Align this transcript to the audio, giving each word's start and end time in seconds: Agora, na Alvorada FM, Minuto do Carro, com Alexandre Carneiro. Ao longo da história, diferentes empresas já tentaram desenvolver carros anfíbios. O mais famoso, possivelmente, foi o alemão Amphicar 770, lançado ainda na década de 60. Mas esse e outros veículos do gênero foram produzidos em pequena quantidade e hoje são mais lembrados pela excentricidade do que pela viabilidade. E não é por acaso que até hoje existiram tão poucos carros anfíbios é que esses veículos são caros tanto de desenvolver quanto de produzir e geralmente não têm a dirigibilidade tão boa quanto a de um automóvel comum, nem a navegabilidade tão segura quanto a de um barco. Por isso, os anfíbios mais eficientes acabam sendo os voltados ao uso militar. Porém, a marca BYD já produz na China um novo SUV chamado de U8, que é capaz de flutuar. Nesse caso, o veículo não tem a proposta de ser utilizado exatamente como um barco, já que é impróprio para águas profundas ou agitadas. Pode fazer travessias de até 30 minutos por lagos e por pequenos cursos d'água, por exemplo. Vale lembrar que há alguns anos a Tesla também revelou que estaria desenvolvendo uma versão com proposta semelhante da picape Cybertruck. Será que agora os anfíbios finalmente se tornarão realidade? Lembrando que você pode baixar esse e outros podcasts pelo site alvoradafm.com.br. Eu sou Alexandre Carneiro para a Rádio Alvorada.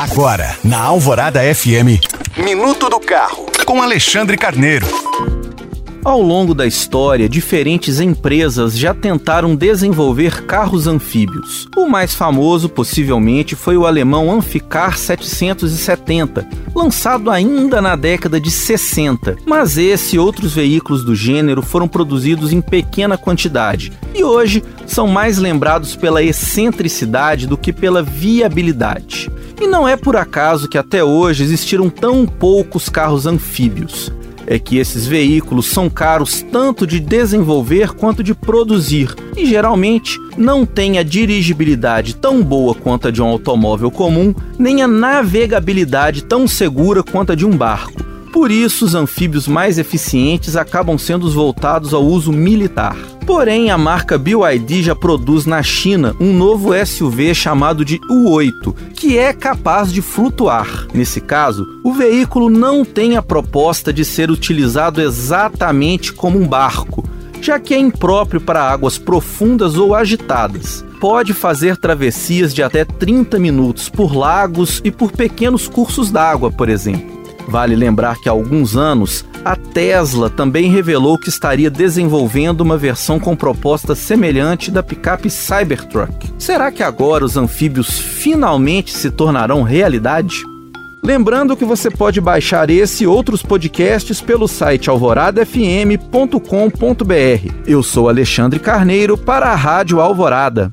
Agora, 0.00 0.56
na 0.64 0.78
Alvorada 0.80 1.40
FM, 1.54 2.00
Minuto 2.42 2.88
do 2.88 2.98
Carro, 2.98 3.44
com 3.66 3.82
Alexandre 3.82 4.38
Carneiro. 4.38 4.86
Ao 6.02 6.22
longo 6.22 6.54
da 6.54 6.66
história, 6.66 7.28
diferentes 7.28 8.00
empresas 8.00 8.78
já 8.78 8.94
tentaram 8.94 9.54
desenvolver 9.54 10.46
carros 10.46 10.86
anfíbios. 10.86 11.68
O 11.76 11.86
mais 11.86 12.14
famoso, 12.14 12.66
possivelmente, 12.66 13.54
foi 13.54 13.76
o 13.76 13.84
alemão 13.84 14.32
Amphicar 14.32 14.96
770, 14.96 16.48
lançado 16.74 17.30
ainda 17.30 17.82
na 17.82 17.94
década 17.94 18.40
de 18.40 18.50
60. 18.50 19.36
Mas 19.44 19.76
esse 19.76 20.16
e 20.16 20.18
outros 20.18 20.54
veículos 20.54 21.04
do 21.04 21.14
gênero 21.14 21.60
foram 21.60 21.86
produzidos 21.86 22.54
em 22.54 22.62
pequena 22.62 23.18
quantidade 23.18 23.92
e 24.14 24.24
hoje 24.24 24.64
são 24.86 25.06
mais 25.06 25.36
lembrados 25.36 25.94
pela 25.94 26.22
excentricidade 26.22 27.46
do 27.46 27.58
que 27.58 27.70
pela 27.70 28.02
viabilidade. 28.02 29.30
E 29.60 29.66
não 29.66 29.86
é 29.86 29.96
por 29.96 30.16
acaso 30.16 30.68
que 30.68 30.78
até 30.78 31.04
hoje 31.04 31.44
existiram 31.44 31.90
tão 31.90 32.26
poucos 32.26 32.88
carros 32.88 33.26
anfíbios 33.26 34.10
é 34.50 34.58
que 34.58 34.78
esses 34.78 35.06
veículos 35.06 35.66
são 35.66 35.88
caros 35.88 36.44
tanto 36.50 36.84
de 36.84 36.98
desenvolver 36.98 37.92
quanto 37.92 38.20
de 38.20 38.34
produzir 38.34 39.14
e 39.36 39.46
geralmente 39.46 40.18
não 40.36 40.66
têm 40.66 40.98
a 40.98 41.04
dirigibilidade 41.04 42.16
tão 42.16 42.42
boa 42.42 42.74
quanto 42.74 43.06
a 43.06 43.10
de 43.12 43.22
um 43.22 43.26
automóvel 43.26 43.92
comum, 43.92 44.34
nem 44.58 44.82
a 44.82 44.88
navegabilidade 44.88 46.24
tão 46.24 46.48
segura 46.48 47.00
quanto 47.00 47.30
a 47.30 47.36
de 47.36 47.46
um 47.46 47.56
barco. 47.56 47.99
Por 48.32 48.50
isso, 48.50 48.84
os 48.84 48.94
anfíbios 48.94 49.48
mais 49.48 49.76
eficientes 49.76 50.54
acabam 50.54 50.96
sendo 50.96 51.26
os 51.26 51.34
voltados 51.34 51.92
ao 51.92 52.04
uso 52.04 52.32
militar. 52.32 52.96
Porém, 53.26 53.70
a 53.70 53.78
marca 53.78 54.16
BYD 54.16 54.82
já 54.82 54.94
produz 54.94 55.46
na 55.46 55.62
China 55.62 56.14
um 56.20 56.32
novo 56.32 56.70
SUV 56.84 57.34
chamado 57.34 57.84
de 57.84 57.98
U8, 58.00 58.74
que 58.94 59.18
é 59.18 59.32
capaz 59.32 59.92
de 59.92 60.00
flutuar. 60.00 60.86
Nesse 60.94 61.20
caso, 61.20 61.66
o 61.84 61.92
veículo 61.92 62.48
não 62.48 62.84
tem 62.84 63.16
a 63.16 63.22
proposta 63.22 63.92
de 63.92 64.04
ser 64.04 64.30
utilizado 64.30 65.00
exatamente 65.00 66.12
como 66.12 66.40
um 66.40 66.46
barco, 66.46 67.08
já 67.40 67.58
que 67.58 67.74
é 67.74 67.78
impróprio 67.78 68.40
para 68.40 68.62
águas 68.62 68.96
profundas 68.96 69.76
ou 69.76 69.94
agitadas. 69.94 70.84
Pode 71.00 71.32
fazer 71.32 71.76
travessias 71.76 72.52
de 72.54 72.62
até 72.62 72.84
30 72.84 73.38
minutos 73.38 73.88
por 73.88 74.14
lagos 74.14 74.80
e 74.84 74.90
por 74.90 75.10
pequenos 75.10 75.66
cursos 75.66 76.10
d'água, 76.10 76.50
por 76.50 76.68
exemplo. 76.68 77.19
Vale 77.46 77.74
lembrar 77.74 78.18
que 78.18 78.28
há 78.28 78.32
alguns 78.32 78.76
anos 78.76 79.24
a 79.44 79.56
Tesla 79.56 80.28
também 80.28 80.70
revelou 80.70 81.18
que 81.18 81.28
estaria 81.28 81.70
desenvolvendo 81.70 82.60
uma 82.60 82.76
versão 82.76 83.18
com 83.18 83.34
proposta 83.34 83.94
semelhante 83.94 84.70
da 84.70 84.82
picape 84.82 85.30
Cybertruck. 85.30 86.32
Será 86.38 86.70
que 86.70 86.82
agora 86.82 87.24
os 87.24 87.36
anfíbios 87.36 87.98
finalmente 87.98 88.92
se 88.92 89.10
tornarão 89.10 89.62
realidade? 89.62 90.36
Lembrando 91.02 91.56
que 91.56 91.64
você 91.64 91.90
pode 91.90 92.20
baixar 92.20 92.68
esse 92.68 93.04
e 93.04 93.06
outros 93.06 93.42
podcasts 93.42 94.20
pelo 94.20 94.46
site 94.46 94.90
alvoradafm.com.br. 94.90 97.54
Eu 97.66 97.82
sou 97.82 98.08
Alexandre 98.08 98.60
Carneiro 98.60 99.16
para 99.16 99.46
a 99.46 99.54
Rádio 99.54 100.00
Alvorada. 100.00 100.70